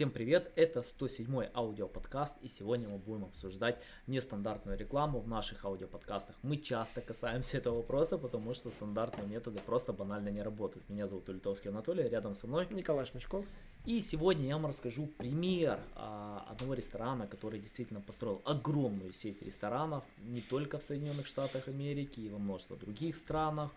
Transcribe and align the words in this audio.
Всем 0.00 0.10
привет, 0.10 0.50
это 0.56 0.80
107-й 0.80 1.50
аудиоподкаст, 1.54 2.38
и 2.40 2.48
сегодня 2.48 2.88
мы 2.88 2.96
будем 2.96 3.24
обсуждать 3.24 3.76
нестандартную 4.06 4.78
рекламу 4.78 5.20
в 5.20 5.28
наших 5.28 5.66
аудиоподкастах. 5.66 6.36
Мы 6.40 6.56
часто 6.56 7.02
касаемся 7.02 7.58
этого 7.58 7.76
вопроса, 7.76 8.16
потому 8.16 8.54
что 8.54 8.70
стандартные 8.70 9.26
методы 9.26 9.58
просто 9.58 9.92
банально 9.92 10.30
не 10.30 10.40
работают. 10.40 10.88
Меня 10.88 11.06
зовут 11.06 11.28
Улитовский 11.28 11.68
Анатолий, 11.68 12.08
рядом 12.08 12.34
со 12.34 12.46
мной 12.46 12.66
Николай 12.70 13.04
Шмачков. 13.04 13.44
И 13.84 14.00
сегодня 14.00 14.46
я 14.46 14.54
вам 14.56 14.68
расскажу 14.68 15.06
пример 15.18 15.78
а, 15.94 16.46
одного 16.48 16.72
ресторана, 16.72 17.26
который 17.26 17.60
действительно 17.60 18.00
построил 18.00 18.40
огромную 18.46 19.12
сеть 19.12 19.42
ресторанов 19.42 20.02
не 20.22 20.40
только 20.40 20.78
в 20.78 20.82
Соединенных 20.82 21.26
Штатах 21.26 21.68
Америки 21.68 22.20
и 22.20 22.30
во 22.30 22.38
множество 22.38 22.74
других 22.78 23.16
странах. 23.16 23.70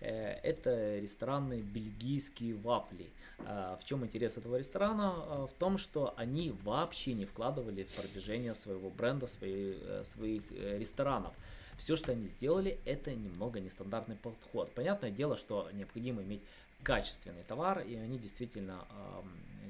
Э, 0.00 0.32
это 0.42 0.98
ресторанные 0.98 1.62
бельгийские 1.62 2.54
вафли. 2.54 3.10
А, 3.46 3.78
в 3.80 3.84
чем 3.84 4.04
интерес 4.04 4.36
этого 4.36 4.56
ресторана? 4.56 5.12
А, 5.14 5.46
в 5.46 5.52
том, 5.58 5.78
что 5.78 6.14
они 6.16 6.54
вообще 6.62 7.14
не 7.14 7.24
вкладывали 7.24 7.84
в 7.84 7.88
продвижение 7.94 8.54
своего 8.54 8.90
бренда, 8.90 9.26
своих, 9.26 9.76
э, 9.82 10.04
своих 10.04 10.42
э, 10.50 10.78
ресторанов. 10.78 11.34
Все, 11.76 11.96
что 11.96 12.12
они 12.12 12.28
сделали, 12.28 12.78
это 12.84 13.14
немного 13.14 13.60
нестандартный 13.60 14.16
подход. 14.16 14.70
Понятное 14.74 15.10
дело, 15.10 15.36
что 15.36 15.68
необходимо 15.72 16.22
иметь 16.22 16.42
качественный 16.82 17.42
товар, 17.42 17.80
и 17.80 17.94
они 17.94 18.18
действительно 18.18 18.86
э, 18.90 19.22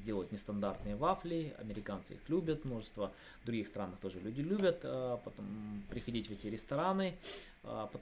делают 0.05 0.33
нестандартные 0.33 0.97
вафли, 0.97 1.55
американцы 1.59 2.15
их 2.15 2.29
любят, 2.29 2.65
множество 2.65 3.13
других 3.45 3.69
стран 3.69 3.97
тоже 4.01 4.21
люди 4.21 4.41
любят 4.41 4.81
э, 4.83 5.19
потом 5.25 5.83
приходить 5.91 6.29
в 6.29 6.33
эти 6.33 6.47
рестораны, 6.47 7.17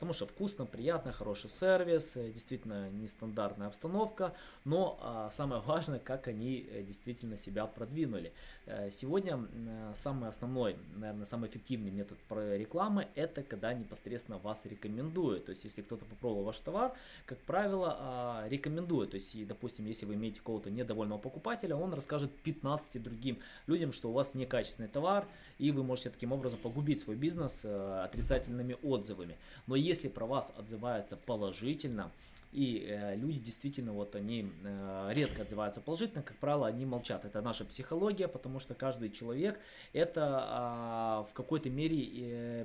потому 0.08 0.12
что 0.12 0.26
вкусно, 0.26 0.66
приятно, 0.66 1.12
хороший 1.12 1.50
сервис, 1.50 2.16
э, 2.16 2.30
действительно 2.30 2.88
нестандартная 2.90 3.66
обстановка, 3.66 4.34
но 4.64 4.98
э, 5.02 5.34
самое 5.34 5.60
важное, 5.62 5.98
как 5.98 6.28
они 6.28 6.66
э, 6.70 6.82
действительно 6.82 7.36
себя 7.36 7.66
продвинули. 7.66 8.32
Э, 8.66 8.90
сегодня 8.90 9.46
самый 9.94 10.28
основной, 10.28 10.76
наверное, 10.94 11.24
самый 11.24 11.48
эффективный 11.48 11.90
метод 11.90 12.18
рекламы, 12.30 13.08
это 13.14 13.42
когда 13.42 13.74
непосредственно 13.74 14.38
вас 14.38 14.64
рекомендуют, 14.64 15.46
то 15.46 15.50
есть 15.50 15.64
если 15.64 15.82
кто-то 15.82 16.04
попробовал 16.04 16.44
ваш 16.44 16.60
товар, 16.60 16.92
как 17.26 17.38
правило, 17.38 18.44
э, 18.44 18.48
рекомендуют. 18.48 19.10
То 19.10 19.16
есть, 19.16 19.34
и, 19.34 19.44
допустим, 19.44 19.86
если 19.86 20.06
вы 20.06 20.14
имеете 20.14 20.38
какого-то 20.38 20.70
недовольного 20.70 21.18
покупателя, 21.18 21.76
он 21.76 21.92
расскажет 21.94 22.30
15 22.42 23.02
другим 23.02 23.38
людям, 23.66 23.92
что 23.92 24.10
у 24.10 24.12
вас 24.12 24.34
некачественный 24.34 24.88
товар, 24.88 25.26
и 25.58 25.72
вы 25.72 25.82
можете 25.82 26.10
таким 26.10 26.32
образом 26.32 26.58
погубить 26.60 27.00
свой 27.00 27.16
бизнес 27.16 27.64
отрицательными 27.64 28.76
отзывами. 28.82 29.36
Но 29.66 29.76
если 29.76 30.08
про 30.08 30.26
вас 30.26 30.52
отзываются 30.56 31.16
положительно, 31.16 32.10
и 32.52 32.86
э, 32.88 33.14
люди 33.16 33.38
действительно 33.40 33.92
вот 33.92 34.14
они 34.14 34.50
э, 34.64 35.10
редко 35.12 35.42
отзываются 35.42 35.82
положительно, 35.82 36.22
как 36.22 36.36
правило, 36.38 36.66
они 36.66 36.86
молчат. 36.86 37.26
Это 37.26 37.42
наша 37.42 37.64
психология, 37.66 38.26
потому 38.26 38.58
что 38.58 38.74
каждый 38.74 39.10
человек 39.10 39.60
это 39.92 41.26
э, 41.26 41.30
в 41.30 41.34
какой-то 41.34 41.68
мере 41.68 42.08
э, 42.10 42.64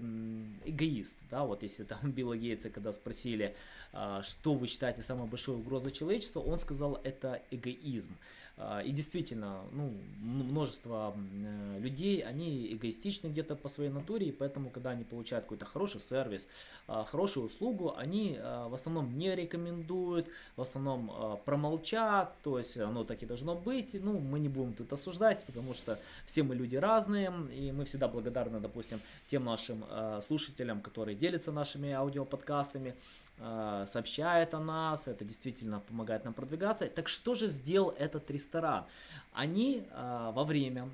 эгоист. 0.65 1.17
Да? 1.29 1.43
Вот 1.43 1.63
если 1.63 1.83
там 1.83 1.99
Билла 2.11 2.37
Гейтса, 2.37 2.69
когда 2.69 2.93
спросили, 2.93 3.55
э, 3.91 4.21
что 4.23 4.53
вы 4.53 4.67
считаете 4.67 5.01
самой 5.01 5.27
большой 5.27 5.57
угрозой 5.57 5.91
человечества, 5.91 6.39
он 6.39 6.59
сказал, 6.59 7.01
это 7.03 7.41
эгоизм. 7.51 8.15
Э, 8.57 8.81
и 8.85 8.91
действительно, 8.91 9.63
ну, 9.71 9.93
множество 10.19 11.15
э, 11.15 11.79
людей, 11.79 12.21
они 12.21 12.73
эгоистичны 12.73 13.27
где-то 13.27 13.55
по 13.55 13.67
своей 13.67 13.89
натуре, 13.89 14.27
и 14.27 14.31
поэтому, 14.31 14.69
когда 14.69 14.91
они 14.91 15.03
получают 15.03 15.45
какой-то 15.45 15.65
хороший 15.65 15.99
сервис, 15.99 16.47
хорошую 16.87 17.45
услугу, 17.45 17.95
они 17.97 18.37
э, 18.37 18.67
в 18.67 18.73
основном 18.73 19.17
не 19.17 19.35
рекомендуют 19.35 20.27
в 20.55 20.61
основном 20.61 21.11
э, 21.11 21.37
промолчат, 21.45 22.35
то 22.43 22.57
есть 22.57 22.77
оно 22.77 23.03
так 23.03 23.23
и 23.23 23.25
должно 23.25 23.55
быть. 23.55 23.93
Ну, 23.93 24.19
мы 24.19 24.39
не 24.39 24.49
будем 24.49 24.73
тут 24.73 24.91
осуждать, 24.93 25.45
потому 25.45 25.73
что 25.73 25.97
все 26.25 26.43
мы 26.43 26.55
люди 26.55 26.75
разные, 26.75 27.31
и 27.55 27.71
мы 27.71 27.85
всегда 27.85 28.07
благодарны, 28.07 28.59
допустим, 28.59 28.99
тем 29.29 29.45
нашим 29.45 29.83
слушателям, 30.21 30.81
которые 30.81 31.15
делятся 31.15 31.51
нашими 31.51 31.91
аудиоподкастами, 31.91 32.95
сообщают 33.37 34.53
о 34.53 34.59
нас, 34.59 35.07
это 35.07 35.25
действительно 35.25 35.79
помогает 35.79 36.23
нам 36.23 36.33
продвигаться. 36.33 36.85
Так 36.87 37.07
что 37.07 37.33
же 37.33 37.49
сделал 37.49 37.95
этот 37.97 38.29
ресторан? 38.29 38.85
Они 39.33 39.83
во 39.91 40.43
время, 40.43 40.87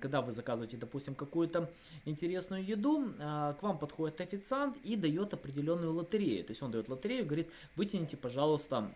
когда 0.00 0.20
вы 0.20 0.32
заказываете, 0.32 0.76
допустим, 0.76 1.14
какую-то 1.14 1.70
интересную 2.04 2.64
еду, 2.64 3.12
к 3.16 3.58
вам 3.62 3.78
подходит 3.78 4.20
официант 4.20 4.76
и 4.82 4.96
дает 4.96 5.07
определенную 5.34 5.92
лотерею. 5.92 6.44
То 6.44 6.50
есть 6.52 6.62
он 6.62 6.70
дает 6.70 6.88
лотерею, 6.88 7.26
говорит, 7.26 7.48
вытяните 7.76 8.16
пожалуйста, 8.16 8.90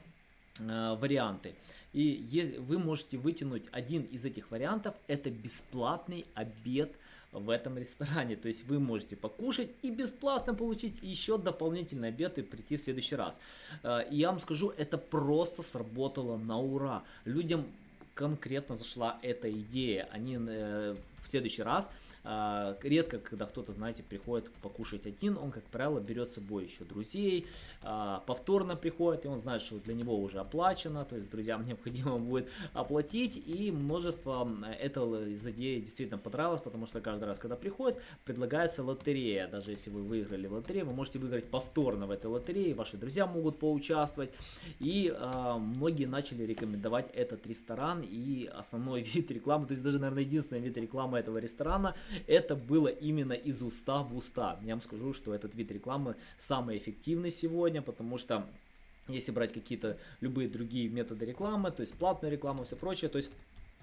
э, 0.59 0.97
варианты. 0.97 1.55
И 1.93 2.57
вы 2.59 2.79
можете 2.79 3.19
вытянуть 3.19 3.65
один 3.71 4.03
из 4.03 4.25
этих 4.25 4.51
вариантов, 4.51 4.95
это 5.07 5.31
бесплатный 5.31 6.27
обед 6.35 6.93
в 7.33 7.49
этом 7.51 7.79
ресторане. 7.79 8.37
То 8.37 8.49
есть 8.49 8.65
вы 8.67 8.79
можете 8.79 9.17
покушать 9.17 9.71
и 9.83 9.91
бесплатно 9.91 10.55
получить 10.55 10.95
еще 11.03 11.39
дополнительный 11.39 12.09
обед 12.09 12.39
и 12.39 12.43
прийти 12.43 12.77
в 12.77 12.81
следующий 12.81 13.17
раз. 13.17 13.39
Э, 13.83 14.01
и 14.11 14.17
я 14.17 14.31
вам 14.31 14.41
скажу, 14.41 14.71
это 14.77 14.99
просто 14.99 15.63
сработало 15.63 16.37
на 16.37 16.59
ура. 16.59 17.03
Людям 17.25 17.67
конкретно 18.15 18.75
зашла 18.75 19.19
эта 19.23 19.51
идея. 19.51 20.09
Они 20.13 20.37
э, 20.39 20.95
в 21.23 21.29
следующий 21.29 21.63
раз 21.63 21.91
редко, 22.25 23.19
когда 23.19 23.47
кто-то, 23.47 23.73
знаете, 23.73 24.03
приходит 24.03 24.51
покушать 24.63 25.07
один, 25.07 25.37
он, 25.37 25.51
как 25.51 25.65
правило, 25.65 26.01
берет 26.01 26.31
с 26.31 26.35
собой 26.35 26.65
еще 26.65 26.85
друзей, 26.85 27.47
а, 27.83 28.23
повторно 28.27 28.77
приходит, 28.77 29.25
и 29.25 29.29
он 29.29 29.41
знает, 29.41 29.63
что 29.63 29.79
для 29.81 29.95
него 29.95 30.19
уже 30.19 30.39
оплачено, 30.39 31.05
то 31.05 31.17
есть 31.17 31.31
друзьям 31.31 31.67
необходимо 31.67 32.19
будет 32.19 32.49
оплатить, 32.73 33.37
и 33.37 33.73
множество 33.73 34.49
этого 34.81 35.27
из 35.27 35.47
идеи 35.47 35.81
действительно 35.81 36.19
понравилось, 36.19 36.61
потому 36.61 36.87
что 36.87 37.01
каждый 37.01 37.25
раз, 37.25 37.39
когда 37.39 37.57
приходит, 37.57 38.01
предлагается 38.25 38.85
лотерея, 38.85 39.49
даже 39.49 39.73
если 39.73 39.91
вы 39.91 40.03
выиграли 40.03 40.47
в 40.47 40.53
лотерею, 40.53 40.87
вы 40.87 40.93
можете 40.93 41.19
выиграть 41.19 41.51
повторно 41.51 42.07
в 42.07 42.11
этой 42.11 42.27
лотерее, 42.27 42.75
ваши 42.75 42.97
друзья 42.97 43.27
могут 43.27 43.59
поучаствовать, 43.59 44.31
и 44.79 45.13
э, 45.15 45.55
многие 45.59 46.07
начали 46.07 46.45
рекомендовать 46.45 47.11
этот 47.15 47.47
ресторан, 47.47 48.03
и 48.03 48.47
основной 48.47 49.03
вид 49.15 49.31
рекламы, 49.31 49.67
то 49.67 49.73
есть 49.73 49.83
даже, 49.83 49.99
наверное, 49.99 50.23
единственный 50.23 50.61
вид 50.61 50.77
рекламы 50.77 51.19
этого 51.19 51.39
ресторана, 51.39 51.95
это 52.27 52.57
было 52.57 52.89
именно 52.89 53.33
из 53.33 53.63
уста 53.63 54.03
в 54.03 54.17
уста. 54.17 54.59
Я 54.63 54.75
вам 54.75 54.83
скажу, 54.83 55.13
что 55.13 55.35
этот 55.35 55.55
вид 55.55 55.71
рекламы 55.71 56.17
самый 56.39 56.79
эффективный 56.79 57.31
сегодня, 57.31 57.83
потому 57.83 58.19
что 58.19 58.47
если 59.09 59.33
брать 59.33 59.53
какие-то 59.53 59.99
любые 60.21 60.49
другие 60.49 60.89
методы 60.89 61.27
рекламы, 61.27 61.71
то 61.71 61.81
есть 61.81 61.95
платная 61.95 62.31
реклама, 62.31 62.65
все 62.65 62.77
прочее, 62.77 63.09
то 63.09 63.19
есть 63.19 63.31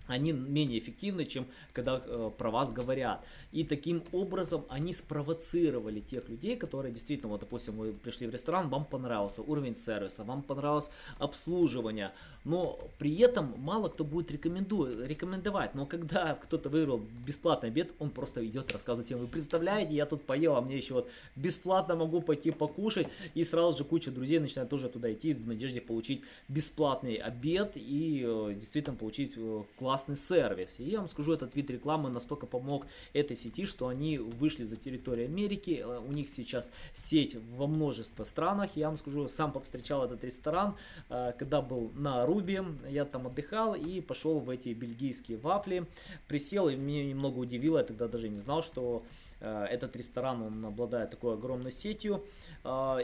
они 0.09 0.31
менее 0.31 0.79
эффективны, 0.79 1.25
чем 1.25 1.45
когда 1.71 2.01
э, 2.03 2.31
про 2.37 2.51
вас 2.51 2.71
говорят. 2.71 3.23
И 3.51 3.63
таким 3.63 4.03
образом 4.11 4.65
они 4.69 4.93
спровоцировали 4.93 6.01
тех 6.01 6.27
людей, 6.29 6.55
которые 6.55 6.91
действительно, 6.91 7.29
вот, 7.29 7.41
допустим, 7.41 7.77
вы 7.77 7.93
пришли 7.93 8.27
в 8.27 8.31
ресторан, 8.31 8.69
вам 8.69 8.85
понравился 8.85 9.41
уровень 9.41 9.75
сервиса, 9.75 10.23
вам 10.23 10.41
понравилось 10.41 10.89
обслуживание, 11.19 12.11
но 12.43 12.79
при 12.97 13.15
этом 13.19 13.53
мало 13.57 13.89
кто 13.89 14.03
будет 14.03 14.31
рекомендует, 14.31 15.07
рекомендовать. 15.07 15.75
Но 15.75 15.85
когда 15.85 16.35
кто-то 16.35 16.69
выиграл 16.69 17.01
бесплатный 17.25 17.69
обед, 17.69 17.93
он 17.99 18.09
просто 18.09 18.45
идет 18.45 18.71
рассказывать 18.71 19.05
всем, 19.05 19.19
вы 19.19 19.27
представляете, 19.27 19.93
я 19.93 20.05
тут 20.05 20.23
поел, 20.23 20.55
а 20.55 20.61
мне 20.61 20.77
еще 20.77 20.95
вот 20.95 21.09
бесплатно 21.35 21.95
могу 21.95 22.21
пойти 22.21 22.51
покушать, 22.51 23.07
и 23.35 23.43
сразу 23.43 23.79
же 23.79 23.83
куча 23.83 24.11
друзей 24.11 24.39
начинает 24.39 24.69
тоже 24.69 24.89
туда 24.89 25.11
идти 25.13 25.33
в 25.33 25.47
надежде 25.47 25.81
получить 25.81 26.23
бесплатный 26.47 27.15
обед 27.15 27.73
и 27.75 28.23
э, 28.25 28.53
действительно 28.55 28.95
получить 28.95 29.33
э, 29.35 29.63
класс 29.77 29.98
классный 29.99 30.15
сервис. 30.15 30.75
И 30.79 30.83
я 30.83 30.99
вам 30.99 31.07
скажу, 31.07 31.33
этот 31.33 31.55
вид 31.55 31.69
рекламы 31.69 32.09
настолько 32.09 32.45
помог 32.45 32.85
этой 33.13 33.35
сети, 33.35 33.65
что 33.65 33.87
они 33.87 34.17
вышли 34.17 34.63
за 34.63 34.75
территорию 34.75 35.25
Америки. 35.25 35.83
Э, 35.83 35.99
у 35.99 36.11
них 36.11 36.29
сейчас 36.29 36.71
сеть 36.93 37.35
во 37.57 37.67
множество 37.67 38.23
странах. 38.23 38.71
Я 38.75 38.87
вам 38.87 38.97
скажу, 38.97 39.27
сам 39.27 39.51
повстречал 39.51 40.05
этот 40.05 40.23
ресторан, 40.23 40.75
э, 41.09 41.33
когда 41.37 41.61
был 41.61 41.91
на 41.95 42.25
Руби. 42.25 42.61
Я 42.89 43.05
там 43.05 43.27
отдыхал 43.27 43.75
и 43.75 44.01
пошел 44.01 44.39
в 44.39 44.49
эти 44.49 44.69
бельгийские 44.69 45.37
вафли. 45.37 45.85
Присел, 46.27 46.69
и 46.69 46.75
меня 46.75 47.05
немного 47.05 47.39
удивило, 47.39 47.79
я 47.79 47.83
тогда 47.83 48.07
даже 48.07 48.29
не 48.29 48.39
знал, 48.39 48.63
что 48.63 49.03
Э, 49.41 49.65
этот 49.65 49.95
ресторан, 49.95 50.41
он 50.41 50.65
обладает 50.65 51.11
такой 51.11 51.33
огромной 51.35 51.71
сетью. 51.71 52.25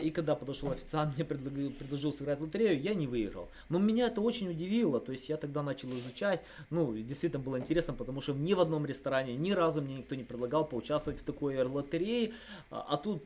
И 0.01 0.11
когда 0.13 0.35
подошел 0.35 0.71
официант, 0.71 1.15
мне 1.15 1.23
предложил, 1.23 2.11
сыграть 2.11 2.41
лотерею, 2.41 2.79
я 2.79 2.93
не 2.93 3.07
выиграл. 3.07 3.49
Но 3.69 3.79
меня 3.79 4.07
это 4.07 4.21
очень 4.21 4.49
удивило. 4.49 4.99
То 4.99 5.11
есть 5.11 5.29
я 5.29 5.37
тогда 5.37 5.63
начал 5.63 5.89
изучать. 5.91 6.41
Ну, 6.69 6.84
действительно 6.93 7.43
было 7.43 7.59
интересно, 7.59 7.93
потому 7.93 8.21
что 8.21 8.33
ни 8.33 8.53
в 8.53 8.59
одном 8.59 8.85
ресторане 8.85 9.35
ни 9.35 9.51
разу 9.51 9.81
мне 9.81 9.95
никто 9.95 10.15
не 10.15 10.23
предлагал 10.23 10.65
поучаствовать 10.65 11.19
в 11.19 11.23
такой 11.23 11.61
лотерее. 11.63 12.33
А, 12.71 12.85
а 12.89 12.97
тут 12.97 13.23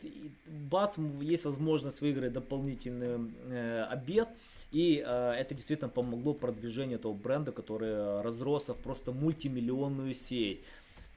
бац, 0.48 0.98
есть 1.22 1.46
возможность 1.46 2.02
выиграть 2.02 2.34
дополнительный 2.34 3.32
э, 3.50 3.84
обед. 3.84 4.30
И 4.72 5.04
э, 5.06 5.32
это 5.32 5.56
действительно 5.56 5.90
помогло 5.90 6.34
продвижению 6.34 7.00
этого 7.00 7.14
бренда, 7.14 7.52
который 7.52 8.22
разросся 8.22 8.74
в 8.74 8.78
просто 8.78 9.12
мультимиллионную 9.12 10.14
сеть. 10.14 10.62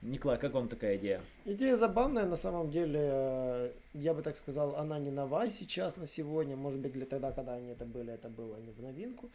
Николай, 0.03 0.37
как 0.37 0.53
вам 0.53 0.67
такая 0.67 0.97
идея? 0.97 1.21
Идея 1.45 1.77
забавная, 1.77 2.25
на 2.25 2.35
самом 2.35 2.69
деле, 2.69 3.71
я 3.93 4.13
бы 4.13 4.21
так 4.21 4.35
сказал, 4.35 4.75
она 4.75 4.99
не 4.99 5.11
нова 5.11 5.47
сейчас, 5.47 5.95
на 5.95 6.05
сегодня, 6.05 6.57
может 6.57 6.79
быть, 6.79 6.91
для 6.91 7.05
тогда, 7.05 7.31
когда 7.31 7.53
они 7.53 7.71
это 7.71 7.85
были, 7.85 8.11
это 8.11 8.27
было 8.27 8.57
не 8.57 8.71
в 8.71 8.81
новинку. 8.81 9.29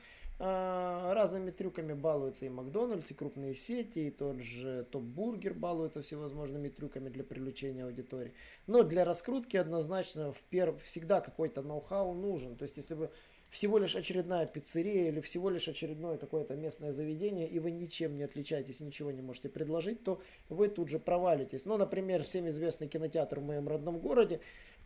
Разными 1.19 1.51
трюками 1.51 1.95
балуются 1.95 2.47
и 2.47 2.49
Макдональдс, 2.49 3.11
и 3.11 3.15
крупные 3.15 3.53
сети, 3.53 4.07
и 4.07 4.11
тот 4.13 4.39
же 4.41 4.87
Топ-Бургер 4.93 5.53
балуется 5.53 6.01
всевозможными 6.01 6.69
трюками 6.69 7.09
для 7.09 7.25
привлечения 7.25 7.87
аудитории. 7.87 8.35
Но 8.69 8.85
для 8.85 9.05
раскрутки 9.05 9.57
однозначно 9.57 10.33
в 10.33 10.39
перв... 10.43 10.81
всегда 10.85 11.21
какой-то 11.21 11.63
ноу-хау 11.63 12.15
нужен. 12.15 12.55
То 12.55 12.63
есть, 12.63 12.77
если 12.77 12.95
вы 12.95 13.11
всего 13.51 13.79
лишь 13.79 13.97
очередная 13.97 14.47
пиццерия 14.47 15.09
или 15.09 15.21
всего 15.21 15.51
лишь 15.51 15.67
очередное 15.67 16.19
какое-то 16.19 16.55
местное 16.55 16.93
заведение, 16.93 17.49
и 17.49 17.59
вы 17.59 17.73
ничем 17.73 18.17
не 18.17 18.23
отличаетесь, 18.23 18.79
ничего 18.79 19.11
не 19.11 19.23
можете 19.23 19.49
предложить, 19.49 20.05
то 20.05 20.21
вы 20.49 20.69
тут 20.69 20.89
же 20.89 21.01
провалитесь. 21.01 21.65
Ну, 21.65 21.77
например, 21.79 22.23
всем 22.23 22.49
известный 22.49 22.87
кинотеатр 22.87 23.41
в 23.41 23.45
моем 23.45 23.67
родном 23.67 23.99
городе 23.99 24.39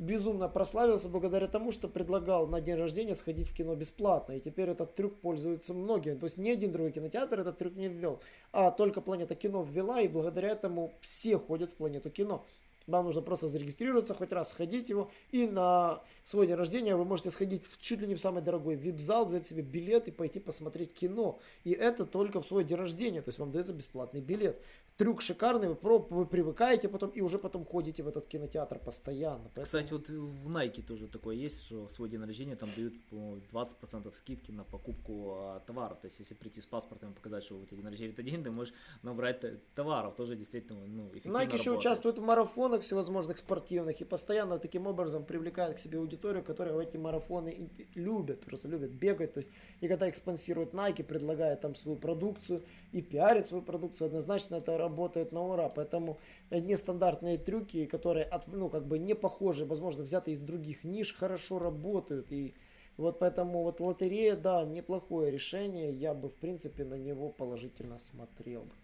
безумно 0.02 0.48
прославился 0.48 1.08
благодаря 1.08 1.46
тому, 1.46 1.72
что 1.72 1.88
предлагал 1.88 2.46
на 2.46 2.60
день 2.60 2.76
рождения 2.76 3.14
сходить 3.14 3.48
в 3.48 3.54
кино 3.54 3.74
бесплатно. 3.74 4.32
И 4.32 4.40
теперь 4.40 4.70
этот 4.70 4.94
трюк 4.94 5.20
пользуются 5.20 5.72
многие. 5.74 6.16
То 6.16 6.24
есть 6.24 6.38
ни 6.38 6.50
один 6.50 6.72
другой 6.72 6.92
кинотеатр 6.92 7.40
этот 7.40 7.58
трюк 7.58 7.74
не 7.76 7.88
ввел, 7.88 8.20
а 8.52 8.70
только 8.70 9.00
Планета 9.00 9.34
Кино 9.34 9.62
ввела, 9.62 10.00
и 10.00 10.08
благодаря 10.08 10.50
этому 10.50 10.92
все 11.00 11.38
ходят 11.38 11.70
в 11.70 11.74
Планету 11.74 12.10
Кино. 12.10 12.44
Вам 12.92 13.06
нужно 13.06 13.22
просто 13.22 13.48
зарегистрироваться, 13.48 14.14
хоть 14.14 14.32
раз 14.32 14.50
сходить 14.50 14.90
его, 14.90 15.10
и 15.30 15.46
на 15.46 16.02
свой 16.24 16.46
день 16.46 16.56
рождения 16.56 16.94
вы 16.94 17.06
можете 17.06 17.30
сходить 17.30 17.64
в 17.66 17.80
чуть 17.80 18.00
ли 18.00 18.06
не 18.06 18.14
в 18.14 18.20
самый 18.20 18.42
дорогой 18.42 18.74
вип-зал, 18.74 19.24
взять 19.24 19.46
себе 19.46 19.62
билет 19.62 20.08
и 20.08 20.10
пойти 20.10 20.40
посмотреть 20.40 20.92
кино. 20.92 21.40
И 21.64 21.70
это 21.70 22.04
только 22.04 22.42
в 22.42 22.46
свой 22.46 22.64
день 22.64 22.76
рождения, 22.76 23.22
то 23.22 23.30
есть 23.30 23.38
вам 23.38 23.50
дается 23.50 23.72
бесплатный 23.72 24.20
билет. 24.20 24.60
Трюк 24.98 25.22
шикарный, 25.22 25.68
вы, 25.68 25.74
про, 25.74 25.98
вы 25.98 26.26
привыкаете 26.26 26.86
потом 26.86 27.08
и 27.10 27.22
уже 27.22 27.38
потом 27.38 27.64
ходите 27.64 28.02
в 28.02 28.08
этот 28.08 28.28
кинотеатр 28.28 28.78
постоянно. 28.78 29.50
Поэтому... 29.54 29.64
Кстати, 29.64 29.92
вот 29.94 30.08
в 30.10 30.48
Nike 30.50 30.82
тоже 30.82 31.08
такое 31.08 31.34
есть, 31.34 31.64
что 31.64 31.86
в 31.86 31.90
свой 31.90 32.10
день 32.10 32.22
рождения 32.22 32.56
там 32.56 32.68
дают 32.76 32.94
20% 33.10 34.12
скидки 34.12 34.50
на 34.50 34.64
покупку 34.64 35.32
а, 35.34 35.60
товаров. 35.60 35.98
То 36.00 36.08
есть, 36.08 36.18
если 36.18 36.34
прийти 36.34 36.60
с 36.60 36.66
паспортом 36.66 37.12
и 37.12 37.14
показать, 37.14 37.42
что 37.42 37.56
у 37.56 37.64
тебя 37.64 37.78
день 37.78 37.86
рождения 37.86 38.10
в 38.10 38.12
этот 38.12 38.26
день, 38.26 38.44
ты 38.44 38.50
можешь 38.50 38.74
набрать 39.02 39.42
товаров. 39.74 40.14
Тоже 40.14 40.36
действительно 40.36 40.86
ну, 40.86 41.08
эффективно 41.08 41.38
Nike 41.38 41.54
еще 41.54 41.70
участвует 41.70 42.18
в 42.18 42.22
марафонах 42.22 42.81
всевозможных 42.82 43.38
спортивных 43.38 44.00
и 44.00 44.04
постоянно 44.04 44.58
таким 44.58 44.86
образом 44.86 45.24
привлекает 45.24 45.76
к 45.76 45.78
себе 45.78 45.98
аудиторию, 45.98 46.44
которая 46.44 46.74
в 46.74 46.78
эти 46.78 46.96
марафоны 46.96 47.70
любят, 47.94 48.40
просто 48.40 48.68
любят 48.68 48.90
бегать. 48.90 49.32
То 49.32 49.38
есть, 49.38 49.50
и 49.80 49.88
когда 49.88 50.08
их 50.08 50.16
спонсирует 50.16 50.74
Nike, 50.74 51.02
предлагает 51.02 51.60
там 51.60 51.74
свою 51.74 51.96
продукцию 51.96 52.62
и 52.92 53.00
пиарит 53.00 53.46
свою 53.46 53.62
продукцию, 53.62 54.06
однозначно 54.06 54.56
это 54.56 54.76
работает 54.76 55.32
на 55.32 55.42
ура. 55.42 55.68
Поэтому 55.68 56.18
нестандартные 56.50 57.38
трюки, 57.38 57.86
которые 57.86 58.24
от, 58.24 58.46
ну, 58.48 58.68
как 58.68 58.86
бы 58.86 58.98
не 58.98 59.14
похожи, 59.14 59.64
возможно, 59.64 60.02
взяты 60.04 60.32
из 60.32 60.40
других 60.40 60.84
ниш, 60.84 61.14
хорошо 61.14 61.58
работают. 61.58 62.30
И 62.30 62.54
вот 62.96 63.18
поэтому 63.18 63.62
вот 63.62 63.80
лотерея, 63.80 64.36
да, 64.36 64.64
неплохое 64.64 65.30
решение. 65.30 65.92
Я 65.92 66.14
бы, 66.14 66.28
в 66.28 66.34
принципе, 66.34 66.84
на 66.84 66.94
него 66.94 67.30
положительно 67.30 67.98
смотрел 67.98 68.62
бы. 68.62 68.81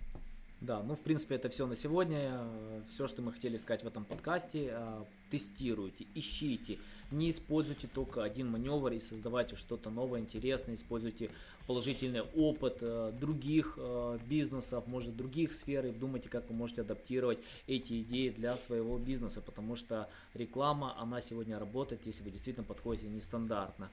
Да, 0.61 0.83
ну 0.83 0.97
в 0.97 1.01
принципе 1.01 1.37
это 1.37 1.49
все 1.49 1.67
на 1.67 1.77
сегодня. 1.77 2.41
Все, 2.89 3.07
что 3.07 3.23
мы 3.23 3.33
хотели 3.33 3.57
сказать 3.59 3.85
в 3.85 3.87
этом 3.87 4.05
подкасте. 4.05 4.71
А, 4.73 5.07
тестируйте, 5.31 6.07
ищите, 6.17 6.79
не 7.13 7.31
используйте 7.31 7.87
только 7.87 8.25
один 8.25 8.51
маневр 8.51 8.93
и 8.93 8.99
создавайте 8.99 9.55
что-то 9.55 9.91
новое, 9.91 10.21
интересное, 10.21 10.75
используйте 10.75 11.31
положительный 11.69 12.23
опыт 12.23 12.79
э, 12.81 13.13
других 13.21 13.75
э, 13.77 14.19
бизнесов, 14.29 14.87
может 14.89 15.17
других 15.17 15.53
сфер 15.53 15.87
и 15.87 15.93
думайте, 15.93 16.29
как 16.29 16.49
вы 16.49 16.57
можете 16.57 16.81
адаптировать 16.81 17.39
эти 17.67 18.03
идеи 18.03 18.31
для 18.31 18.57
своего 18.57 18.99
бизнеса, 18.99 19.41
потому 19.41 19.77
что 19.77 20.09
реклама, 20.35 20.99
она 20.99 21.21
сегодня 21.21 21.59
работает, 21.59 22.01
если 22.05 22.25
вы 22.25 22.31
действительно 22.31 22.65
подходите 22.65 23.07
нестандартно. 23.09 23.91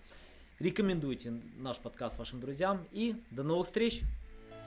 Рекомендуйте 0.60 1.42
наш 1.58 1.78
подкаст 1.78 2.18
вашим 2.18 2.40
друзьям 2.40 2.86
и 2.92 3.16
до 3.30 3.44
новых 3.44 3.68
встреч! 3.68 4.02